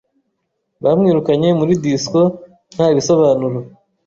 Bamwirukanye 0.83 1.49
muri 1.59 1.73
disco 1.83 2.21
nta 2.75 2.87
bisobanuro. 2.95 3.57